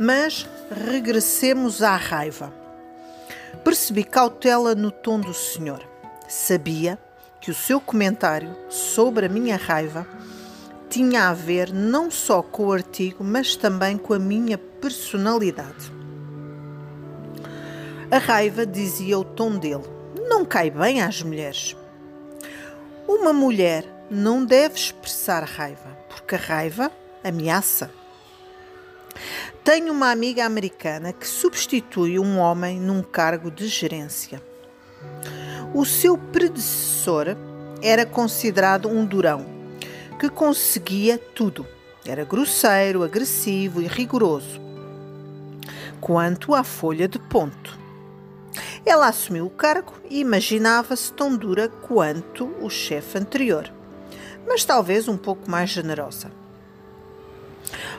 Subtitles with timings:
[0.00, 2.54] Mas regressemos à raiva.
[3.64, 5.82] Percebi cautela no tom do senhor.
[6.28, 6.96] Sabia
[7.40, 10.06] que o seu comentário sobre a minha raiva
[10.88, 15.92] tinha a ver não só com o artigo, mas também com a minha personalidade.
[18.08, 19.84] A raiva, dizia o tom dele,
[20.28, 21.76] não cai bem às mulheres.
[23.08, 26.92] Uma mulher não deve expressar raiva, porque a raiva
[27.24, 27.90] ameaça.
[29.68, 34.42] Tenho uma amiga americana que substitui um homem num cargo de gerência.
[35.74, 37.36] O seu predecessor
[37.82, 39.44] era considerado um durão,
[40.18, 41.66] que conseguia tudo.
[42.06, 44.58] Era grosseiro, agressivo e rigoroso.
[46.00, 47.78] Quanto à folha de ponto.
[48.86, 53.70] Ela assumiu o cargo e imaginava-se tão dura quanto o chefe anterior,
[54.46, 56.47] mas talvez um pouco mais generosa.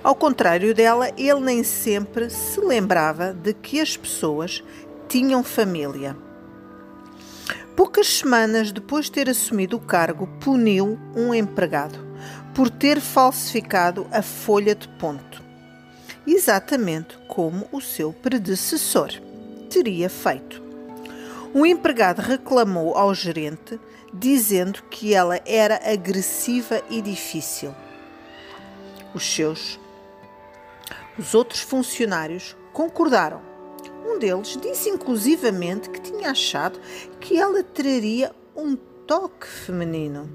[0.03, 4.63] Ao contrário dela, ele nem sempre se lembrava de que as pessoas
[5.09, 6.15] tinham família.
[7.75, 11.99] Poucas semanas depois de ter assumido o cargo, puniu um empregado
[12.53, 15.41] por ter falsificado a folha de ponto,
[16.25, 19.09] exatamente como o seu predecessor
[19.69, 20.61] teria feito.
[21.53, 23.79] O empregado reclamou ao gerente,
[24.13, 27.73] dizendo que ela era agressiva e difícil.
[29.13, 29.79] Os seus
[31.19, 33.41] os outros funcionários concordaram.
[34.05, 36.79] Um deles disse inclusivamente que tinha achado
[37.19, 40.29] que ela traria um toque feminino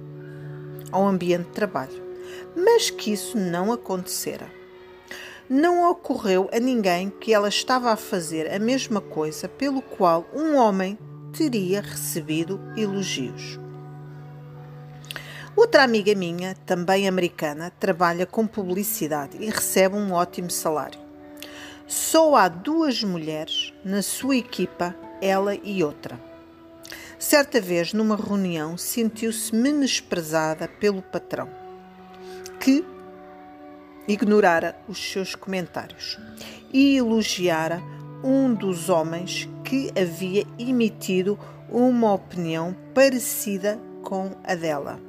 [0.93, 2.03] ao ambiente de trabalho,
[2.55, 4.53] mas que isso não acontecera.
[5.49, 10.55] Não ocorreu a ninguém que ela estava a fazer a mesma coisa pelo qual um
[10.55, 10.99] homem
[11.33, 13.59] teria recebido elogios.
[15.57, 20.99] Outra amiga minha, também americana, trabalha com publicidade e recebe um ótimo salário.
[21.87, 26.19] Só há duas mulheres na sua equipa, ela e outra.
[27.21, 31.49] Certa vez, numa reunião, sentiu-se menosprezada pelo patrão,
[32.59, 32.85] que
[34.09, 36.19] ignorara os seus comentários
[36.73, 37.81] e elogiara
[38.25, 41.39] um dos homens que havia emitido
[41.71, 45.04] uma opinião parecida com a dela.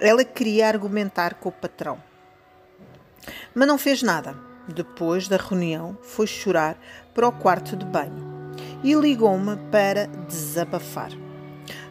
[0.00, 2.02] Ela queria argumentar com o patrão,
[3.54, 4.36] mas não fez nada.
[4.68, 6.76] Depois da reunião, foi chorar
[7.14, 8.36] para o quarto de banho
[8.82, 11.10] e ligou-me para desabafar.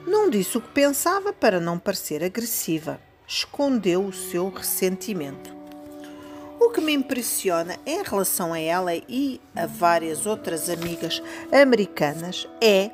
[0.06, 3.00] Não disse o que pensava para não parecer agressiva.
[3.28, 5.56] Escondeu o seu ressentimento.
[6.60, 12.92] O que me impressiona em relação a ela e a várias outras amigas americanas é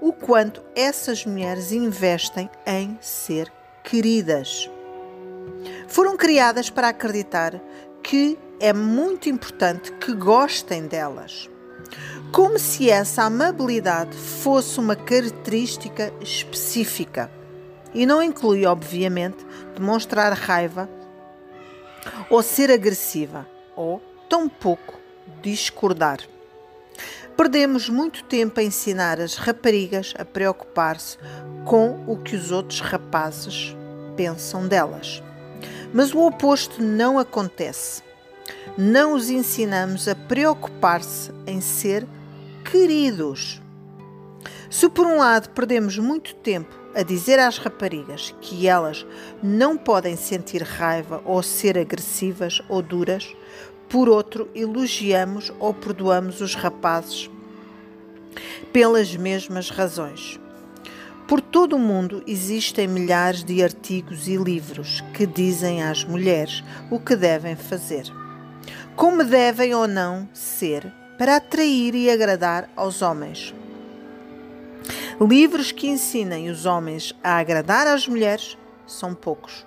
[0.00, 3.50] o quanto essas mulheres investem em ser
[3.88, 4.70] queridas.
[5.86, 7.58] Foram criadas para acreditar
[8.02, 11.48] que é muito importante que gostem delas.
[12.30, 17.30] Como se essa amabilidade fosse uma característica específica.
[17.94, 20.86] E não inclui, obviamente, demonstrar raiva
[22.28, 24.98] ou ser agressiva, ou, tampouco,
[25.40, 26.18] discordar.
[27.38, 31.16] Perdemos muito tempo a ensinar as raparigas a preocupar-se
[31.64, 33.76] com o que os outros rapazes
[34.16, 35.22] pensam delas.
[35.94, 38.02] Mas o oposto não acontece.
[38.76, 42.08] Não os ensinamos a preocupar-se em ser
[42.68, 43.62] queridos.
[44.68, 49.06] Se por um lado perdemos muito tempo a dizer às raparigas que elas
[49.40, 53.32] não podem sentir raiva ou ser agressivas ou duras,
[53.88, 57.30] por outro, elogiamos ou perdoamos os rapazes
[58.72, 60.38] pelas mesmas razões.
[61.26, 66.98] Por todo o mundo existem milhares de artigos e livros que dizem às mulheres o
[66.98, 68.04] que devem fazer,
[68.96, 73.54] como devem ou não ser para atrair e agradar aos homens.
[75.20, 78.56] Livros que ensinem os homens a agradar às mulheres
[78.86, 79.66] são poucos.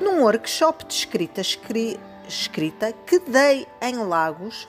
[0.00, 1.40] Num workshop de escrita
[2.28, 4.68] escrita que dei em Lagos,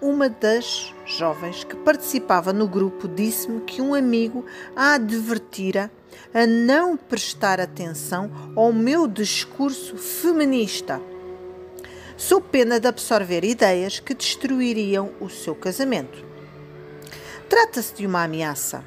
[0.00, 5.90] uma das jovens que participava no grupo disse-me que um amigo a advertira
[6.32, 11.00] a não prestar atenção ao meu discurso feminista,
[12.16, 16.24] sob pena de absorver ideias que destruiriam o seu casamento.
[17.48, 18.84] Trata-se de uma ameaça.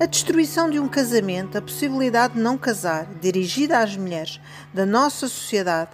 [0.00, 4.40] A destruição de um casamento, a possibilidade de não casar, dirigida às mulheres
[4.72, 5.90] da nossa sociedade,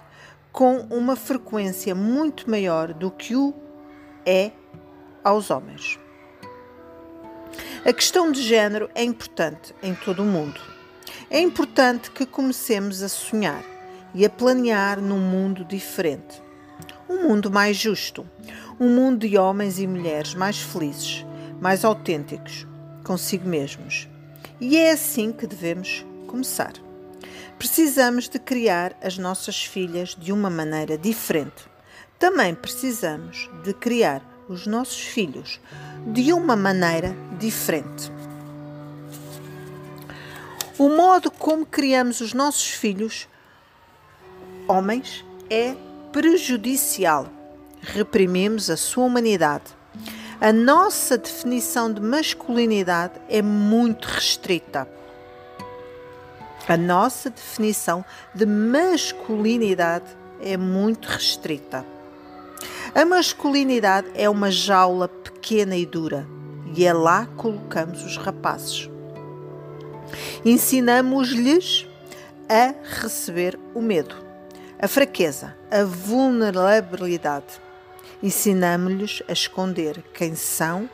[0.55, 3.53] com uma frequência muito maior do que o
[4.25, 4.51] é
[5.21, 5.99] aos homens.
[7.85, 10.61] A questão de género é importante em todo o mundo.
[11.29, 13.61] É importante que comecemos a sonhar
[14.13, 16.41] e a planear num mundo diferente.
[17.09, 18.25] um mundo mais justo,
[18.79, 21.25] um mundo de homens e mulheres mais felizes,
[21.59, 22.65] mais autênticos
[23.03, 24.07] consigo mesmos.
[24.61, 26.84] E é assim que devemos começar.
[27.57, 31.65] Precisamos de criar as nossas filhas de uma maneira diferente.
[32.19, 35.59] Também precisamos de criar os nossos filhos
[36.05, 38.11] de uma maneira diferente.
[40.77, 43.27] O modo como criamos os nossos filhos,
[44.67, 45.75] homens, é
[46.11, 47.27] prejudicial.
[47.81, 49.73] Reprimimos a sua humanidade.
[50.41, 54.87] A nossa definição de masculinidade é muito restrita.
[56.67, 58.03] A nossa definição
[58.33, 60.05] de masculinidade
[60.41, 61.85] é muito restrita.
[62.95, 66.25] A masculinidade é uma jaula pequena e dura
[66.75, 68.89] e é lá que colocamos os rapazes.
[70.43, 71.87] Ensinamos-lhes
[72.49, 74.15] a receber o medo,
[74.79, 77.61] a fraqueza, a vulnerabilidade.
[78.23, 80.89] Ensinamos-lhes a esconder quem são,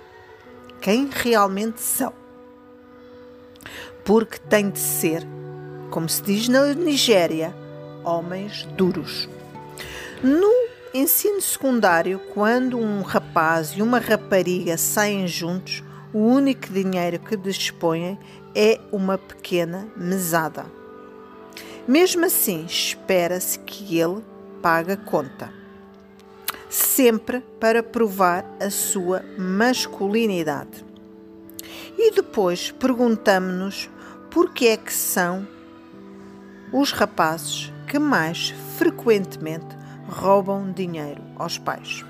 [0.82, 2.14] quem realmente são.
[4.04, 5.26] Porque tem de ser
[5.92, 7.54] como se diz na Nigéria,
[8.04, 9.30] homens duros.
[10.24, 10.50] No
[10.94, 15.84] ensino secundário, quando um rapaz e uma rapariga saem juntos,
[16.14, 18.18] o único dinheiro que dispõem
[18.56, 20.66] é uma pequena mesada.
[21.86, 24.24] Mesmo assim, espera-se que ele
[24.62, 25.54] pague a conta.
[26.70, 30.86] Sempre para provar a sua masculinidade.
[31.98, 33.90] E depois perguntamos-nos
[34.30, 35.46] por que é que são
[36.72, 39.78] os rapazes que mais frequentemente
[40.08, 42.06] roubam dinheiro aos pais.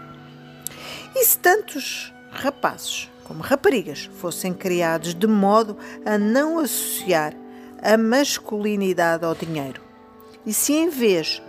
[1.15, 7.33] E se tantos rapazes como raparigas fossem criados de modo a não associar
[7.81, 9.81] a masculinidade ao dinheiro,
[10.45, 11.41] e se em vez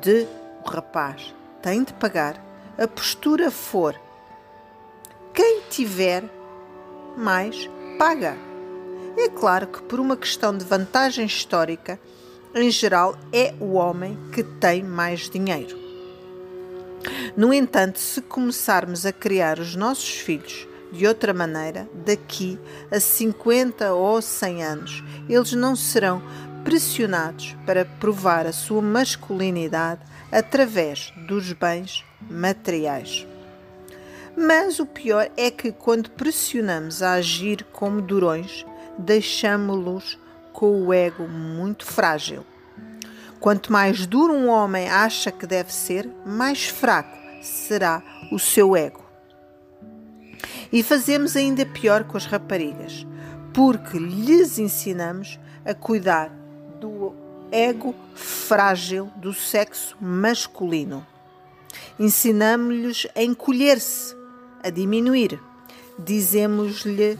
[0.00, 0.26] de
[0.64, 2.42] o rapaz tem de pagar,
[2.76, 3.98] a postura for
[5.34, 6.24] quem tiver
[7.16, 7.68] mais
[7.98, 8.36] paga.
[9.16, 11.98] É claro que por uma questão de vantagem histórica,
[12.54, 15.76] em geral, é o homem que tem mais dinheiro.
[17.36, 22.58] No entanto, se começarmos a criar os nossos filhos de outra maneira, daqui
[22.90, 26.22] a 50 ou 100 anos, eles não serão
[26.64, 30.00] pressionados para provar a sua masculinidade
[30.32, 33.26] através dos bens materiais.
[34.36, 38.64] Mas o pior é que, quando pressionamos a agir como durões,
[38.96, 40.18] deixamos-los
[40.58, 42.44] com o ego muito frágil.
[43.38, 48.02] Quanto mais duro um homem acha que deve ser, mais fraco será
[48.32, 49.00] o seu ego.
[50.72, 53.06] E fazemos ainda pior com as raparigas,
[53.54, 56.28] porque lhes ensinamos a cuidar
[56.80, 57.14] do
[57.52, 61.06] ego frágil do sexo masculino.
[62.00, 64.12] Ensinamos-lhes a encolher-se,
[64.60, 65.40] a diminuir.
[65.96, 67.16] Dizemos-lhe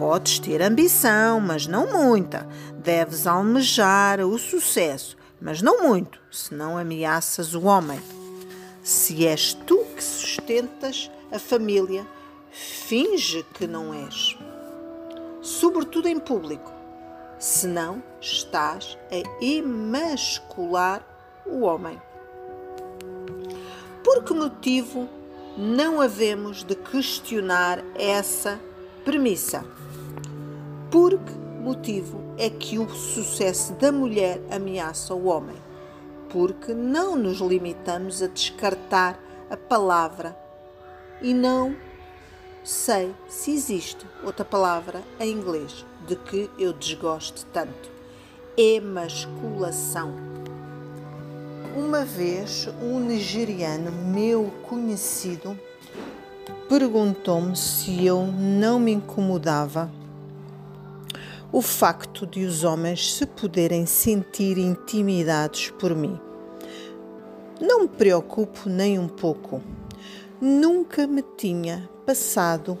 [0.00, 2.48] Podes ter ambição, mas não muita.
[2.82, 8.00] Deves almejar o sucesso, mas não muito, senão ameaças o homem.
[8.82, 12.06] Se és tu que sustentas a família,
[12.50, 14.38] finge que não és.
[15.42, 16.72] Sobretudo em público,
[17.38, 21.06] senão estás a emascular
[21.44, 22.00] o homem.
[24.02, 25.06] Por que motivo
[25.58, 28.58] não havemos de questionar essa
[29.04, 29.62] premissa?
[30.90, 31.32] Por que
[31.62, 35.54] motivo é que o sucesso da mulher ameaça o homem?
[36.28, 39.16] Porque não nos limitamos a descartar
[39.48, 40.36] a palavra
[41.22, 41.76] e não
[42.64, 47.88] sei se existe outra palavra em inglês de que eu desgoste tanto.
[48.56, 50.12] Emasculação.
[51.76, 55.56] Uma vez, um nigeriano meu conhecido
[56.68, 59.99] perguntou-me se eu não me incomodava
[61.52, 66.18] o facto de os homens se poderem sentir intimidados por mim.
[67.60, 69.60] Não me preocupo nem um pouco.
[70.40, 72.78] Nunca me tinha passado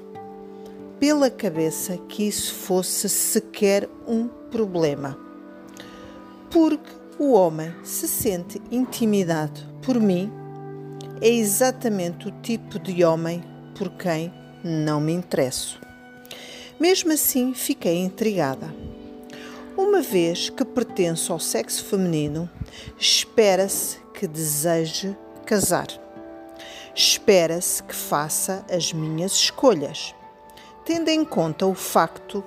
[0.98, 5.18] pela cabeça que isso fosse sequer um problema.
[6.50, 10.32] Porque o homem se sente intimidado por mim
[11.20, 13.42] é exatamente o tipo de homem
[13.76, 14.32] por quem
[14.64, 15.80] não me interesso.
[16.80, 18.74] Mesmo assim, fiquei intrigada.
[19.76, 22.48] Uma vez que pertenço ao sexo feminino,
[22.98, 25.88] espera-se que deseje casar.
[26.94, 30.14] Espera-se que faça as minhas escolhas,
[30.82, 32.42] tendo em conta o facto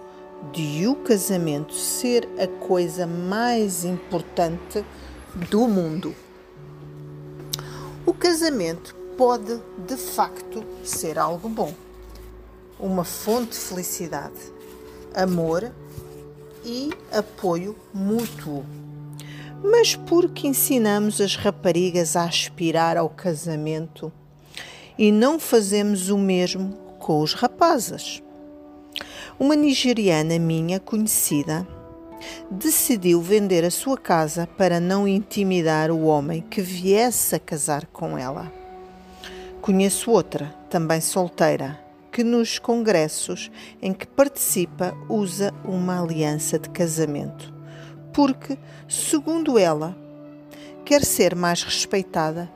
[0.52, 4.84] de o casamento ser a coisa mais importante
[5.48, 6.16] do mundo.
[8.04, 11.72] O casamento pode de facto ser algo bom,
[12.80, 14.40] uma fonte de felicidade,
[15.16, 15.72] amor
[16.66, 18.66] e apoio mútuo.
[19.64, 24.12] Mas por que ensinamos as raparigas a aspirar ao casamento
[24.98, 28.22] e não fazemos o mesmo com os rapazes?
[29.40, 31.66] Uma nigeriana minha conhecida
[32.50, 38.18] decidiu vender a sua casa para não intimidar o homem que viesse a casar com
[38.18, 38.52] ela.
[39.62, 41.83] Conheço outra, também solteira,
[42.14, 43.52] que nos congressos
[43.82, 47.52] em que participa usa uma aliança de casamento,
[48.14, 48.56] porque,
[48.88, 49.98] segundo ela,
[50.86, 52.52] quer ser mais respeitada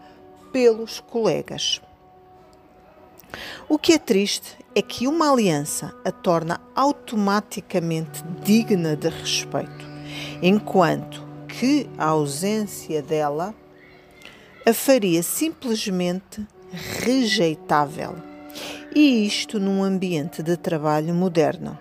[0.53, 1.81] pelos colegas.
[3.67, 9.85] O que é triste é que uma aliança a torna automaticamente digna de respeito,
[10.39, 13.55] enquanto que a ausência dela
[14.63, 18.36] a faria simplesmente rejeitável.
[18.99, 21.77] E isto num ambiente de trabalho moderno.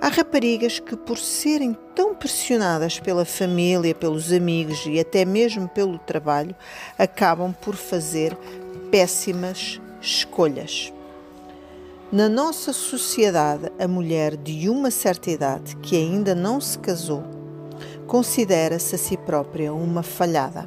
[0.00, 5.98] Há raparigas que, por serem tão pressionadas pela família, pelos amigos e até mesmo pelo
[5.98, 6.56] trabalho,
[6.98, 8.34] acabam por fazer
[8.90, 10.90] péssimas escolhas.
[12.10, 17.22] Na nossa sociedade, a mulher de uma certa idade que ainda não se casou
[18.06, 20.66] considera-se a si própria uma falhada.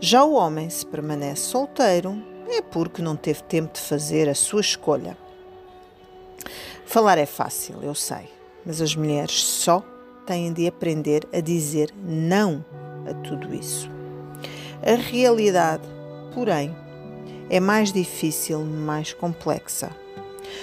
[0.00, 4.60] Já o homem, se permanece solteiro, é porque não teve tempo de fazer a sua
[4.60, 5.16] escolha.
[6.84, 8.30] Falar é fácil, eu sei,
[8.64, 9.84] mas as mulheres só
[10.26, 12.64] têm de aprender a dizer não
[13.08, 13.90] a tudo isso.
[14.82, 15.82] A realidade,
[16.34, 16.74] porém,
[17.50, 19.90] é mais difícil, mais complexa.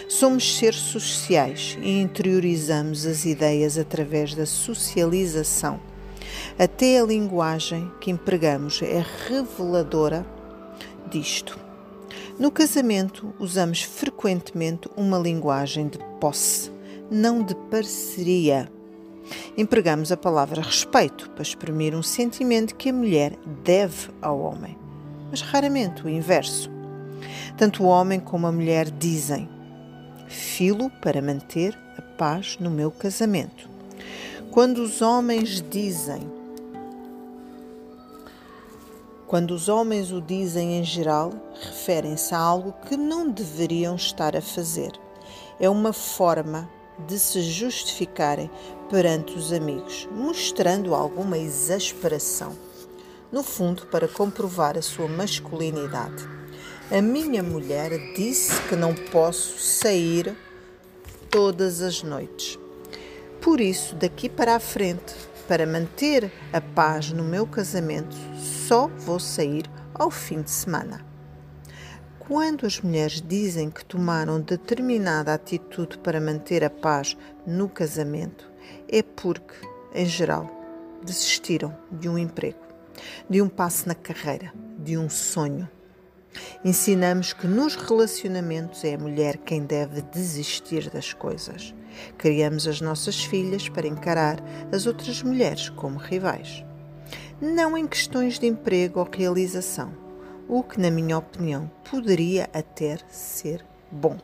[0.07, 5.79] Somos seres sociais e interiorizamos as ideias através da socialização.
[6.57, 10.25] Até a linguagem que empregamos é reveladora
[11.09, 11.64] disto.
[12.37, 16.69] No casamento, usamos frequentemente uma linguagem de posse,
[17.09, 18.69] não de parceria.
[19.57, 24.77] Empregamos a palavra respeito para exprimir um sentimento que a mulher deve ao homem,
[25.31, 26.69] mas raramente o inverso.
[27.55, 29.47] Tanto o homem como a mulher dizem:
[30.27, 33.69] Filo para manter a paz no meu casamento.
[34.51, 36.29] Quando os homens dizem,
[39.35, 44.39] quando os homens o dizem em geral, referem-se a algo que não deveriam estar a
[44.39, 44.93] fazer.
[45.59, 46.69] É uma forma
[47.05, 48.49] de se justificarem
[48.89, 52.55] perante os amigos, mostrando alguma exasperação,
[53.29, 56.25] no fundo, para comprovar a sua masculinidade.
[56.89, 60.33] A minha mulher disse que não posso sair
[61.29, 62.57] todas as noites.
[63.41, 65.13] Por isso, daqui para a frente,
[65.45, 68.15] para manter a paz no meu casamento,
[68.67, 71.05] só vou sair ao fim de semana.
[72.17, 78.51] Quando as mulheres dizem que tomaram determinada atitude para manter a paz no casamento,
[78.89, 79.53] é porque,
[79.93, 80.50] em geral,
[81.03, 82.57] desistiram de um emprego,
[83.29, 85.69] de um passo na carreira, de um sonho.
[86.63, 91.75] Ensinamos que nos relacionamentos é a mulher quem deve desistir das coisas.
[92.17, 94.39] Criamos as nossas filhas para encarar
[94.72, 96.65] as outras mulheres como rivais.
[97.41, 99.91] Não em questões de emprego ou realização,
[100.47, 104.17] o que, na minha opinião, poderia até ser bom,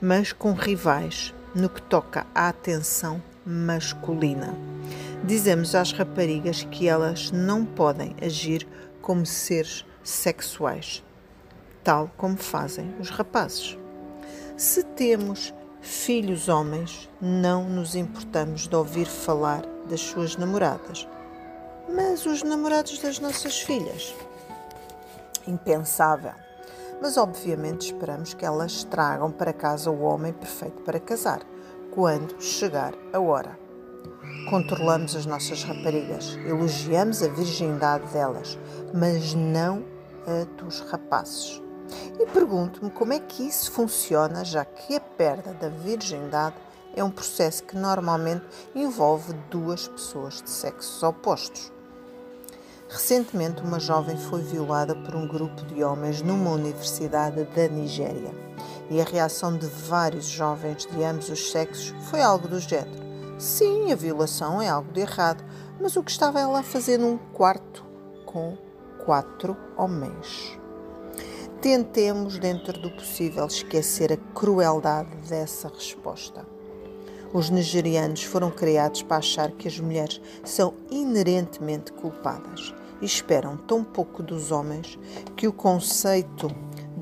[0.00, 4.54] mas com rivais no que toca à atenção masculina.
[5.22, 8.66] Dizemos às raparigas que elas não podem agir
[9.00, 11.02] como seres sexuais
[11.84, 13.78] tal como fazem os rapazes.
[14.56, 21.06] Se temos filhos homens, não nos importamos de ouvir falar das suas namoradas.
[21.88, 24.14] Mas os namorados das nossas filhas?
[25.46, 26.32] Impensável.
[27.00, 31.40] Mas obviamente esperamos que elas tragam para casa o homem perfeito para casar,
[31.90, 33.58] quando chegar a hora.
[34.48, 38.58] Controlamos as nossas raparigas, elogiamos a virgindade delas,
[38.92, 39.84] mas não
[40.26, 41.62] a dos rapazes.
[42.18, 46.56] E pergunto-me como é que isso funciona, já que a perda da virgindade
[46.96, 51.73] é um processo que normalmente envolve duas pessoas de sexos opostos.
[52.94, 58.32] Recentemente, uma jovem foi violada por um grupo de homens numa universidade da Nigéria
[58.88, 63.02] e a reação de vários jovens de ambos os sexos foi algo do género:
[63.36, 65.44] sim, a violação é algo de errado,
[65.80, 67.84] mas o que estava ela a fazer num quarto
[68.24, 68.56] com
[69.04, 70.56] quatro homens?
[71.60, 76.46] tentemos, dentro do possível, esquecer a crueldade dessa resposta.
[77.32, 82.72] Os nigerianos foram criados para achar que as mulheres são inerentemente culpadas
[83.04, 84.98] esperam tão pouco dos homens
[85.36, 86.48] que o conceito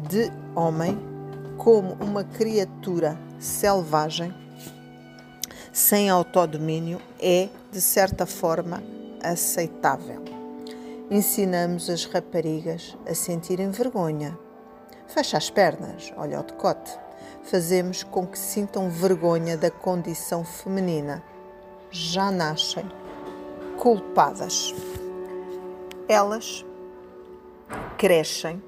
[0.09, 0.99] de homem
[1.57, 4.35] como uma criatura selvagem
[5.73, 8.83] sem autodomínio é, de certa forma,
[9.23, 10.23] aceitável.
[11.11, 14.39] Ensinamos as raparigas a sentirem vergonha.
[15.07, 16.91] Fecha as pernas, olha o decote.
[17.43, 21.23] Fazemos com que sintam vergonha da condição feminina.
[21.91, 22.85] Já nascem
[23.79, 24.75] culpadas.
[26.09, 26.65] Elas
[27.97, 28.63] crescem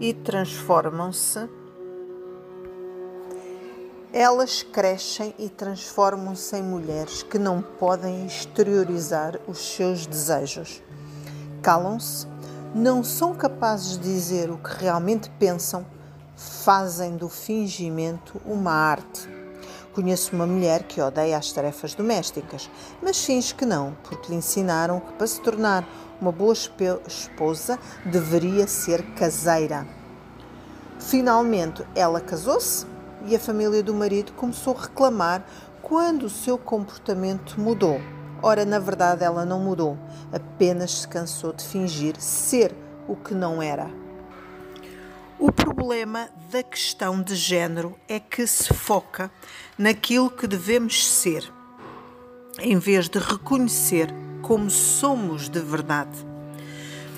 [0.00, 1.48] e transformam-se
[4.16, 10.80] elas crescem e transformam-se em mulheres que não podem exteriorizar os seus desejos.
[11.60, 12.24] Calam-se,
[12.72, 15.84] não são capazes de dizer o que realmente pensam,
[16.36, 19.28] fazem do fingimento uma arte.
[19.94, 22.68] Conheço uma mulher que odeia as tarefas domésticas,
[23.00, 25.88] mas finge que não, porque lhe ensinaram que para se tornar
[26.20, 29.86] uma boa esposa deveria ser caseira.
[30.98, 32.84] Finalmente, ela casou-se
[33.24, 35.46] e a família do marido começou a reclamar
[35.80, 38.00] quando o seu comportamento mudou.
[38.42, 39.96] Ora, na verdade, ela não mudou,
[40.32, 42.74] apenas se cansou de fingir ser
[43.06, 43.88] o que não era.
[45.38, 49.28] O problema da questão de género é que se foca
[49.76, 51.52] naquilo que devemos ser,
[52.60, 54.08] em vez de reconhecer
[54.40, 56.16] como somos de verdade.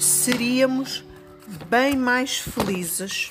[0.01, 1.05] Seríamos
[1.69, 3.31] bem mais felizes,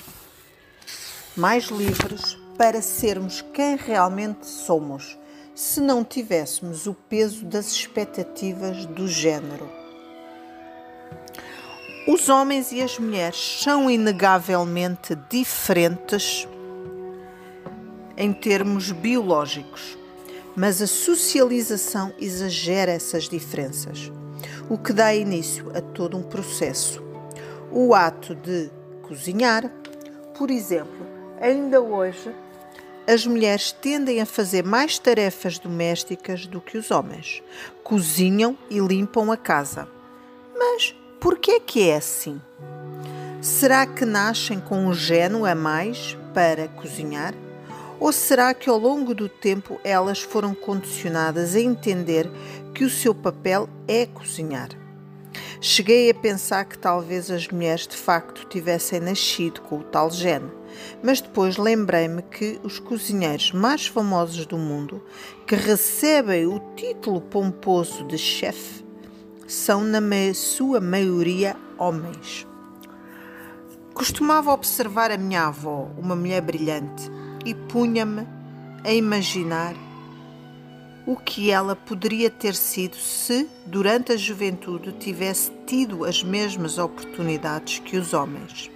[1.36, 5.18] mais livres para sermos quem realmente somos,
[5.56, 9.68] se não tivéssemos o peso das expectativas do género.
[12.06, 16.46] Os homens e as mulheres são inegavelmente diferentes
[18.16, 19.98] em termos biológicos,
[20.54, 24.12] mas a socialização exagera essas diferenças,
[24.70, 27.02] o que dá início a todo um processo.
[27.72, 28.70] O ato de
[29.02, 29.68] cozinhar,
[30.38, 31.04] por exemplo,
[31.40, 32.32] ainda hoje
[33.04, 37.42] as mulheres tendem a fazer mais tarefas domésticas do que os homens.
[37.82, 39.88] Cozinham e limpam a casa.
[40.56, 42.40] Mas por que é que é assim?
[43.40, 47.34] Será que nascem com um geno a mais para cozinhar?
[47.98, 52.30] Ou será que ao longo do tempo elas foram condicionadas a entender
[52.74, 54.68] que o seu papel é cozinhar?
[55.60, 60.50] Cheguei a pensar que talvez as mulheres de facto tivessem nascido com o tal gene
[61.02, 65.02] mas depois lembrei-me que os cozinheiros mais famosos do mundo,
[65.46, 68.84] que recebem o título pomposo de chefe,
[69.46, 70.00] são na
[70.34, 72.46] sua maioria homens.
[73.94, 77.10] Costumava observar a minha avó, uma mulher brilhante,
[77.44, 78.26] e punha-me
[78.84, 79.74] a imaginar
[81.06, 87.78] o que ela poderia ter sido se, durante a juventude, tivesse tido as mesmas oportunidades
[87.78, 88.70] que os homens.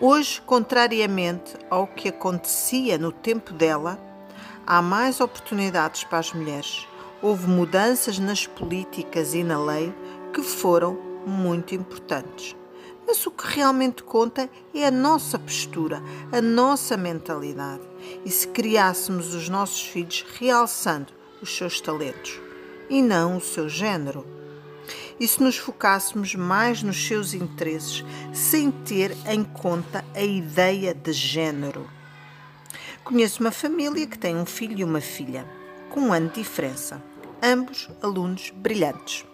[0.00, 3.98] Hoje, contrariamente ao que acontecia no tempo dela,
[4.66, 6.89] há mais oportunidades para as mulheres.
[7.22, 9.94] Houve mudanças nas políticas e na lei
[10.32, 12.56] que foram muito importantes.
[13.06, 16.02] Mas o que realmente conta é a nossa postura,
[16.32, 17.82] a nossa mentalidade.
[18.24, 22.40] E se criássemos os nossos filhos realçando os seus talentos
[22.88, 24.40] e não o seu género
[25.20, 28.02] e se nos focássemos mais nos seus interesses,
[28.32, 31.88] sem ter em conta a ideia de género.
[33.04, 35.46] Conheço uma família que tem um filho e uma filha,
[35.90, 37.02] com um ano de diferença,
[37.42, 39.24] ambos alunos brilhantes.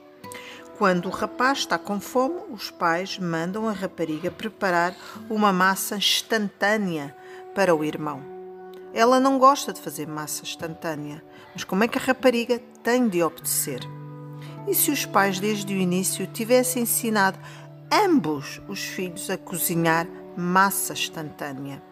[0.78, 4.94] Quando o rapaz está com fome, os pais mandam a rapariga preparar
[5.30, 7.16] uma massa instantânea
[7.54, 8.22] para o irmão.
[8.92, 13.22] Ela não gosta de fazer massa instantânea, mas como é que a rapariga tem de
[13.22, 13.80] obedecer?
[14.68, 17.38] E se os pais desde o início tivessem ensinado
[17.90, 21.82] ambos os filhos a cozinhar massa instantânea?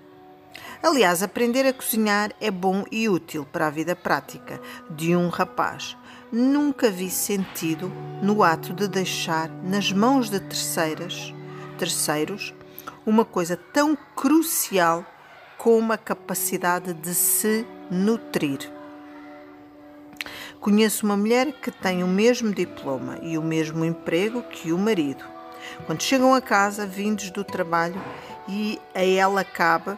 [0.83, 5.97] Aliás, aprender a cozinhar é bom e útil para a vida prática de um rapaz.
[6.37, 11.33] Nunca vi sentido no ato de deixar nas mãos de terceiras,
[11.79, 12.53] terceiros
[13.07, 15.07] uma coisa tão crucial
[15.57, 18.69] como a capacidade de se nutrir.
[20.59, 25.25] Conheço uma mulher que tem o mesmo diploma e o mesmo emprego que o marido.
[25.87, 28.03] Quando chegam a casa, vindos do trabalho,
[28.49, 29.97] e a ela cabe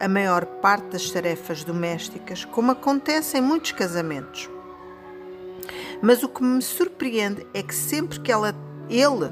[0.00, 4.55] a maior parte das tarefas domésticas, como acontece em muitos casamentos.
[6.02, 8.54] Mas o que me surpreende é que sempre que ela,
[8.88, 9.30] ele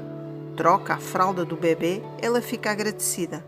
[0.55, 3.45] troca a fralda do bebê, ela fica agradecida.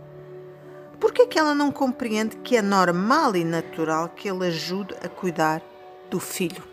[1.00, 4.96] Por que é que ela não compreende que é normal e natural que ele ajude
[5.04, 5.62] a cuidar
[6.10, 6.64] do filho?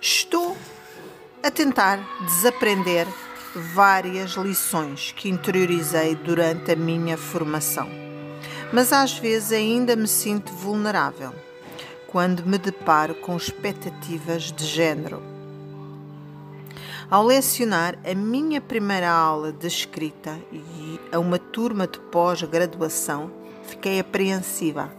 [0.00, 0.56] Estou
[1.42, 3.06] a tentar desaprender
[3.54, 7.88] várias lições que interiorizei durante a minha formação.
[8.72, 11.32] Mas às vezes ainda me sinto vulnerável
[12.12, 15.22] quando me deparo com expectativas de género.
[17.10, 23.32] Ao lecionar a minha primeira aula de escrita e a uma turma de pós-graduação,
[23.64, 24.94] fiquei apreensiva.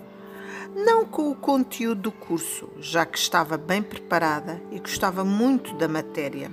[0.75, 5.87] Não com o conteúdo do curso, já que estava bem preparada e gostava muito da
[5.87, 6.51] matéria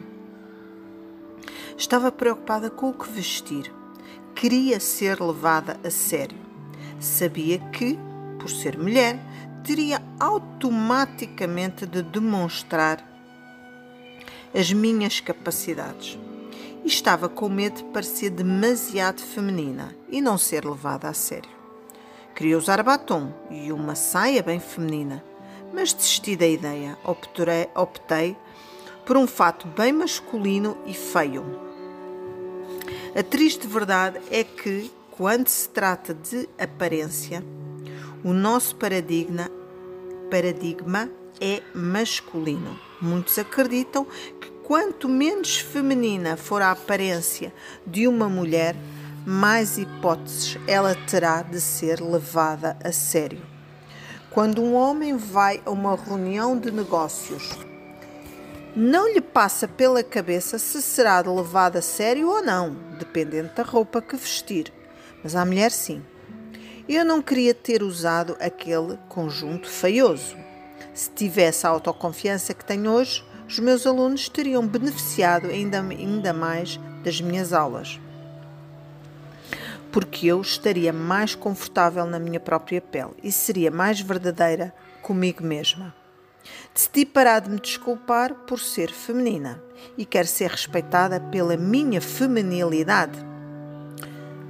[1.80, 3.72] Estava preocupada com o que vestir.
[4.34, 6.36] Queria ser levada a sério.
[7.00, 7.98] Sabia que,
[8.38, 9.18] por ser mulher,
[9.64, 13.04] teria automaticamente de demonstrar
[14.54, 16.18] as minhas capacidades.
[16.84, 21.50] E estava com medo de parecer demasiado feminina e não ser levada a sério.
[22.34, 25.22] Queria usar batom e uma saia bem feminina,
[25.74, 26.96] mas desisti da ideia.
[27.04, 28.36] Optei, optei
[29.04, 31.44] por um fato bem masculino e feio.
[33.14, 37.44] A triste verdade é que, quando se trata de aparência,
[38.22, 39.50] o nosso paradigma,
[40.30, 42.78] paradigma é masculino.
[43.00, 44.04] Muitos acreditam
[44.40, 47.52] que quanto menos feminina for a aparência
[47.86, 48.76] de uma mulher,
[49.26, 53.40] mais hipóteses ela terá de ser levada a sério.
[54.30, 57.50] Quando um homem vai a uma reunião de negócios,
[58.76, 64.00] não lhe passa pela cabeça se será levado a sério ou não, dependendo da roupa
[64.00, 64.72] que vestir.
[65.24, 66.02] Mas a mulher sim.
[66.92, 70.36] Eu não queria ter usado aquele conjunto feioso.
[70.92, 76.80] Se tivesse a autoconfiança que tenho hoje, os meus alunos teriam beneficiado ainda, ainda mais
[77.04, 78.00] das minhas aulas.
[79.92, 85.94] Porque eu estaria mais confortável na minha própria pele e seria mais verdadeira comigo mesma.
[86.74, 89.62] Decidi parar de me desculpar por ser feminina
[89.96, 93.16] e quero ser respeitada pela minha feminilidade.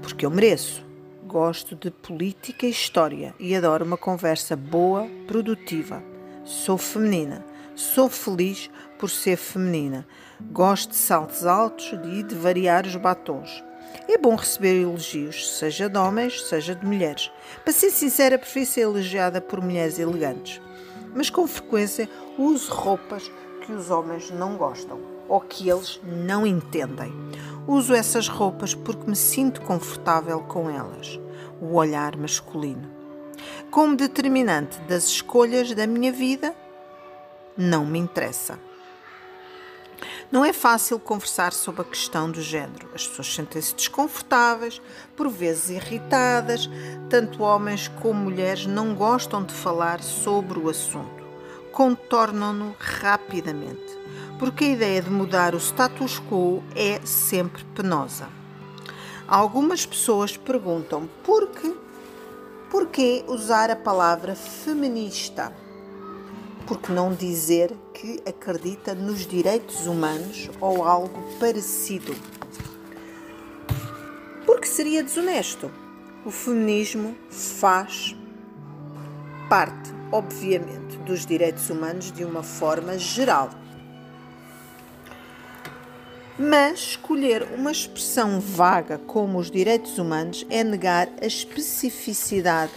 [0.00, 0.88] Porque eu mereço.
[1.30, 6.02] Gosto de política e história e adoro uma conversa boa, produtiva.
[6.44, 7.46] Sou feminina.
[7.76, 10.04] Sou feliz por ser feminina.
[10.50, 13.62] Gosto de saltos altos e de variar os batons.
[14.08, 17.30] É bom receber elogios, seja de homens, seja de mulheres.
[17.62, 20.60] Para ser sincera, prefiro ser elogiada por mulheres elegantes
[21.14, 23.30] mas com frequência uso roupas
[23.64, 27.14] que os homens não gostam ou que eles não entendem.
[27.66, 31.18] Uso essas roupas porque me sinto confortável com elas,
[31.60, 32.90] o olhar masculino.
[33.70, 36.54] Como determinante das escolhas da minha vida,
[37.56, 38.58] não me interessa.
[40.32, 42.88] Não é fácil conversar sobre a questão do género.
[42.94, 44.80] As pessoas sentem-se desconfortáveis,
[45.16, 46.70] por vezes irritadas.
[47.08, 51.20] Tanto homens como mulheres não gostam de falar sobre o assunto.
[51.72, 53.98] Contornam-no rapidamente,
[54.40, 58.26] porque a ideia de mudar o status quo é sempre penosa.
[59.28, 61.50] Algumas pessoas perguntam por
[62.86, 65.52] que, usar a palavra feminista?
[66.66, 72.16] Por que não dizer que acredita nos direitos humanos ou algo parecido?
[74.46, 75.70] Porque seria desonesto.
[76.24, 78.16] O feminismo faz
[79.50, 83.59] parte, obviamente, dos direitos humanos de uma forma geral.
[86.38, 92.72] Mas escolher uma expressão vaga como os direitos humanos é negar a especificidade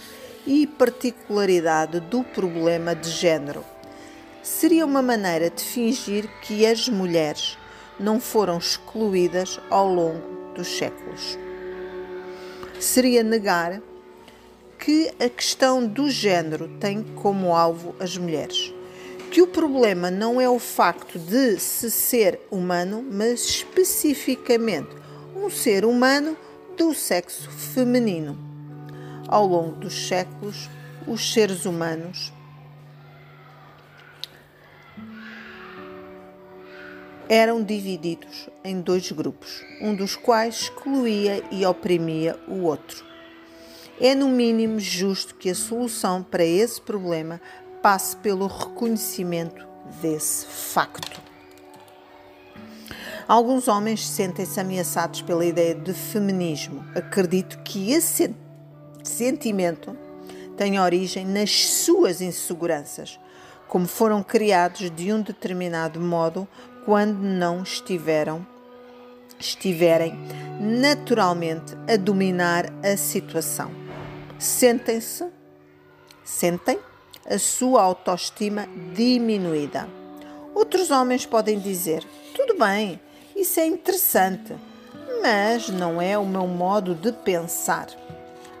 [0.46, 3.64] e particularidade do problema de género
[4.44, 7.56] seria uma maneira de fingir que as mulheres
[7.98, 11.38] não foram excluídas ao longo dos séculos.
[12.78, 13.80] Seria negar
[14.78, 18.72] que a questão do género tem como alvo as mulheres.
[19.34, 24.90] Que o problema não é o facto de se ser humano, mas especificamente
[25.34, 26.36] um ser humano
[26.76, 28.38] do sexo feminino.
[29.26, 30.70] Ao longo dos séculos,
[31.04, 32.32] os seres humanos
[37.28, 43.04] eram divididos em dois grupos, um dos quais excluía e oprimia o outro.
[44.00, 47.40] É no mínimo justo que a solução para esse problema
[47.84, 49.68] passe pelo reconhecimento
[50.00, 51.20] desse facto.
[53.28, 56.82] Alguns homens sentem-se ameaçados pela ideia de feminismo.
[56.94, 58.34] Acredito que esse
[59.02, 59.94] sentimento
[60.56, 63.20] tem origem nas suas inseguranças,
[63.68, 66.48] como foram criados de um determinado modo
[66.86, 68.46] quando não estiveram
[69.38, 70.18] estiverem
[70.58, 73.70] naturalmente a dominar a situação.
[74.38, 75.26] Sentem-se,
[76.24, 76.78] sentem
[77.28, 79.88] a sua autoestima diminuída.
[80.54, 83.00] Outros homens podem dizer: tudo bem,
[83.34, 84.54] isso é interessante,
[85.22, 87.88] mas não é o meu modo de pensar.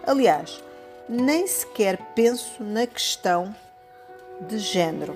[0.06, 0.62] Aliás,
[1.08, 3.54] nem sequer penso na questão
[4.48, 5.14] de género.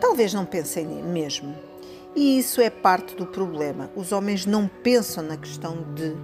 [0.00, 1.54] Talvez não pensem mesmo.
[2.14, 3.90] E isso é parte do problema.
[3.94, 6.16] Os homens não pensam na questão de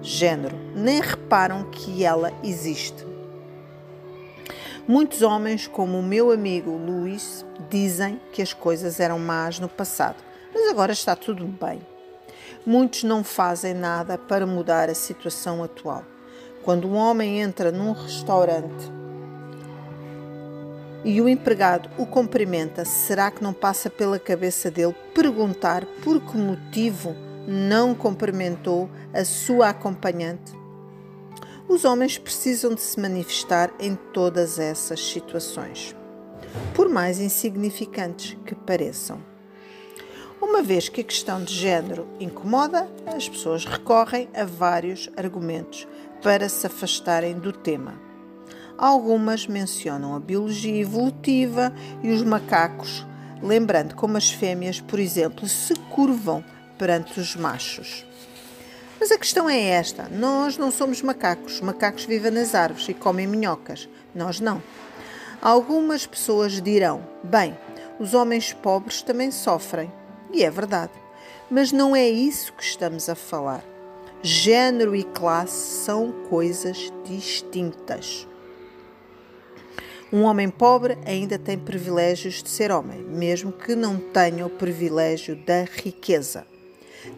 [0.00, 3.11] género, nem reparam que ela existe.
[4.86, 10.16] Muitos homens, como o meu amigo Luís, dizem que as coisas eram más no passado,
[10.52, 11.80] mas agora está tudo bem.
[12.66, 16.02] Muitos não fazem nada para mudar a situação atual.
[16.64, 18.90] Quando um homem entra num restaurante
[21.04, 26.36] e o empregado o cumprimenta, será que não passa pela cabeça dele perguntar por que
[26.36, 27.14] motivo
[27.46, 30.61] não cumprimentou a sua acompanhante?
[31.72, 35.96] Os homens precisam de se manifestar em todas essas situações,
[36.74, 39.18] por mais insignificantes que pareçam.
[40.38, 45.88] Uma vez que a questão de género incomoda, as pessoas recorrem a vários argumentos
[46.22, 47.98] para se afastarem do tema.
[48.76, 53.06] Algumas mencionam a biologia evolutiva e os macacos,
[53.42, 56.44] lembrando como as fêmeas, por exemplo, se curvam
[56.76, 58.04] perante os machos.
[58.98, 61.60] Mas a questão é esta: nós não somos macacos.
[61.60, 63.88] Macacos vivem nas árvores e comem minhocas.
[64.14, 64.62] Nós não.
[65.40, 67.56] Algumas pessoas dirão: bem,
[67.98, 69.92] os homens pobres também sofrem.
[70.32, 70.92] E é verdade.
[71.50, 73.62] Mas não é isso que estamos a falar.
[74.22, 78.26] Gênero e classe são coisas distintas.
[80.12, 85.34] Um homem pobre ainda tem privilégios de ser homem, mesmo que não tenha o privilégio
[85.34, 86.46] da riqueza.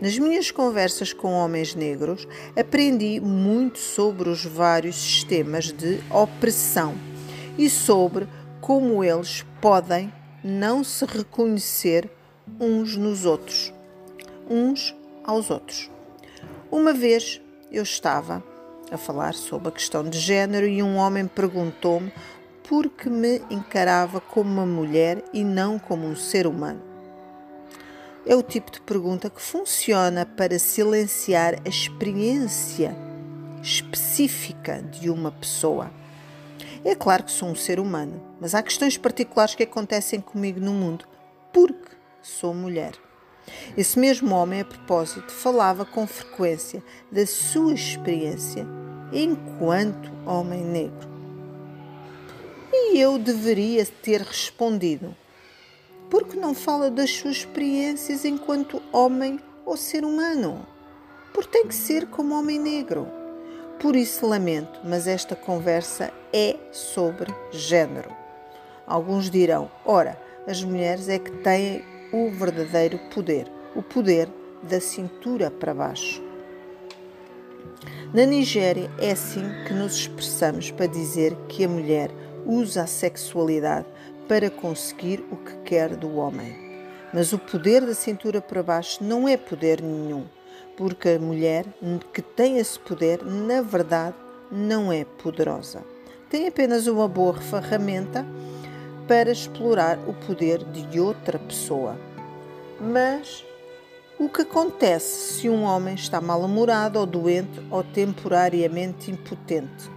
[0.01, 6.95] Nas minhas conversas com homens negros, aprendi muito sobre os vários sistemas de opressão
[7.59, 8.27] e sobre
[8.61, 12.11] como eles podem não se reconhecer
[12.61, 13.73] uns nos outros,
[14.49, 15.91] uns aos outros.
[16.71, 18.43] Uma vez eu estava
[18.91, 22.13] a falar sobre a questão de género e um homem perguntou-me
[22.69, 26.81] porque me encarava como uma mulher e não como um ser humano?
[28.27, 32.97] É o tipo de pergunta que funciona para silenciar a experiência
[33.63, 35.91] específica de uma pessoa.
[36.83, 40.73] É claro que sou um ser humano, mas há questões particulares que acontecem comigo no
[40.73, 41.07] mundo
[41.53, 42.93] porque sou mulher.
[43.77, 46.83] Esse mesmo homem, a propósito, falava com frequência
[47.13, 48.67] da sua experiência
[49.13, 51.09] enquanto homem negro.
[52.73, 55.15] E eu deveria ter respondido:
[56.11, 60.67] Por que não fala das suas experiências enquanto homem ou ser humano?
[61.33, 63.09] Porque tem que ser como homem negro.
[63.81, 68.11] Por isso lamento, mas esta conversa é sobre género.
[68.87, 74.29] Alguns dirão: ora, as mulheres é que têm o verdadeiro poder, o poder
[74.63, 76.23] da cintura para baixo.
[78.15, 82.11] Na Nigéria é assim que nos expressamos para dizer que a mulher
[82.47, 83.87] usa a sexualidade
[84.29, 86.65] para conseguir o que quer do homem.
[87.13, 90.25] Mas o poder da cintura para baixo não é poder nenhum,
[90.77, 91.65] porque a mulher
[92.13, 94.17] que tem esse poder, na verdade,
[94.51, 95.83] não é poderosa.
[96.29, 98.27] Tem apenas uma boa ferramenta
[99.07, 101.97] para explorar o poder de outra pessoa.
[102.81, 103.45] Mas
[104.19, 109.94] o que acontece se um homem está mal-humorado ou doente ou temporariamente impotente?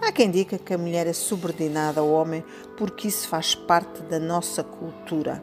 [0.00, 2.44] Há quem diga que a mulher é subordinada ao homem
[2.76, 5.42] porque isso faz parte da nossa cultura.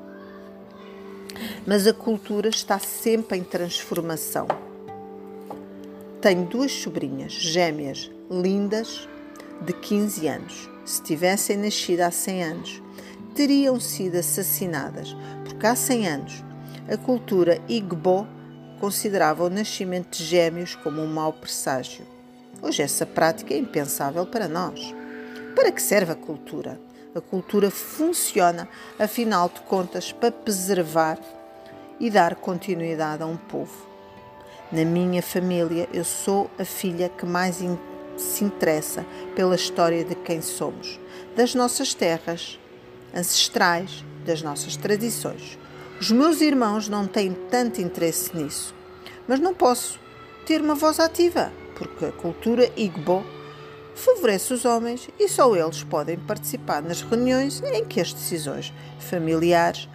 [1.66, 4.48] Mas a cultura está sempre em transformação.
[6.22, 9.08] Tenho duas sobrinhas gêmeas, lindas,
[9.62, 10.70] de 15 anos.
[10.86, 12.84] Se tivessem nascido há 100 anos,
[13.34, 16.44] teriam sido assassinadas, porque há 100 anos
[16.90, 18.28] a cultura Igbo
[18.80, 22.13] considerava o nascimento de gêmeos como um mau presságio.
[22.64, 24.96] Hoje essa prática é impensável para nós.
[25.54, 26.80] Para que serve a cultura?
[27.14, 31.20] A cultura funciona, afinal de contas, para preservar
[32.00, 33.86] e dar continuidade a um povo.
[34.72, 37.62] Na minha família, eu sou a filha que mais
[38.16, 40.98] se interessa pela história de quem somos,
[41.36, 42.58] das nossas terras
[43.14, 45.60] ancestrais, das nossas tradições.
[46.00, 48.74] Os meus irmãos não têm tanto interesse nisso,
[49.28, 50.00] mas não posso
[50.46, 53.26] ter uma voz ativa porque a cultura Igbo
[53.96, 59.88] favorece os homens e só eles podem participar nas reuniões em que as decisões familiares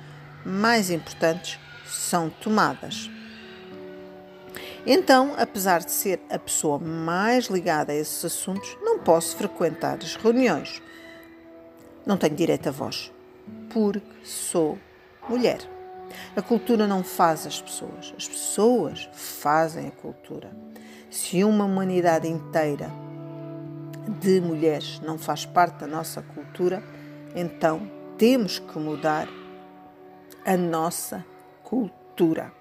[0.44, 3.10] mais importantes são tomadas.
[4.86, 10.16] Então, apesar de ser a pessoa mais ligada a esses assuntos, não posso frequentar as
[10.16, 10.80] reuniões.
[12.06, 13.12] Não tenho direito a voz,
[13.70, 14.78] porque sou
[15.28, 15.58] mulher.
[16.34, 20.50] A cultura não faz as pessoas, as pessoas fazem a cultura.
[21.10, 22.90] Se uma humanidade inteira
[24.20, 26.82] de mulheres não faz parte da nossa cultura,
[27.34, 29.28] então temos que mudar
[30.44, 31.24] a nossa
[31.62, 32.52] cultura.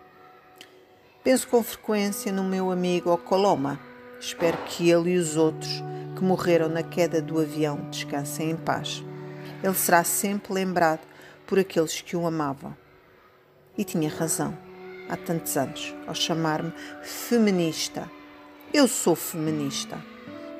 [1.23, 3.79] Penso com frequência no meu amigo Ocoloma.
[4.19, 5.83] Espero que ele e os outros
[6.15, 9.03] que morreram na queda do avião descansem em paz.
[9.62, 11.01] Ele será sempre lembrado
[11.45, 12.75] por aqueles que o amavam.
[13.77, 14.57] E tinha razão,
[15.10, 18.10] há tantos anos, ao chamar-me feminista.
[18.73, 19.97] Eu sou feminista.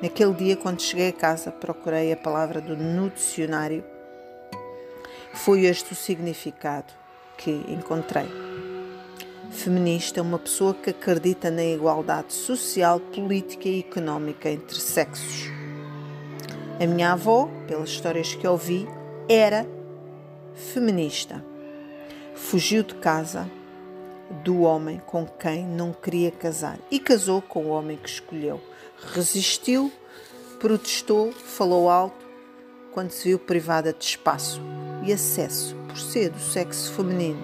[0.00, 3.84] Naquele dia, quando cheguei a casa, procurei a palavra do, no dicionário.
[5.34, 6.92] Foi este o significado
[7.36, 8.26] que encontrei.
[9.50, 15.50] Feminista é uma pessoa que acredita na igualdade social, política e económica entre sexos.
[16.80, 18.88] A minha avó, pelas histórias que ouvi,
[19.28, 19.66] era
[20.54, 21.44] feminista.
[22.34, 23.48] Fugiu de casa
[24.44, 28.60] do homem com quem não queria casar e casou com o homem que escolheu.
[29.12, 29.92] Resistiu,
[30.58, 32.26] protestou, falou alto
[32.92, 34.60] quando se viu privada de espaço
[35.04, 37.42] e acesso por ser do sexo feminino.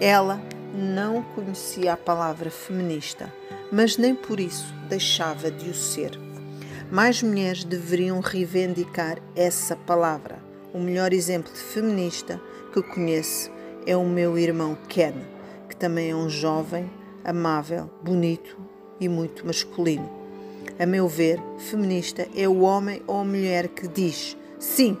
[0.00, 0.40] Ela
[0.74, 3.32] não conhecia a palavra feminista,
[3.70, 6.18] mas nem por isso deixava de o ser.
[6.90, 10.38] Mais mulheres deveriam reivindicar essa palavra.
[10.72, 12.40] O melhor exemplo de feminista
[12.72, 13.50] que conheço
[13.86, 15.14] é o meu irmão Ken,
[15.82, 16.88] também é um jovem,
[17.24, 18.56] amável, bonito
[19.00, 20.08] e muito masculino.
[20.78, 24.96] A meu ver, feminista é o homem ou a mulher que diz: sim,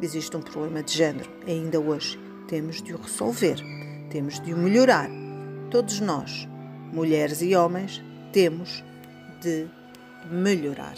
[0.00, 2.18] existe um problema de género, ainda hoje.
[2.48, 3.58] Temos de o resolver,
[4.08, 5.10] temos de o melhorar.
[5.70, 6.48] Todos nós,
[6.90, 8.82] mulheres e homens, temos
[9.42, 9.66] de
[10.30, 10.96] melhorar.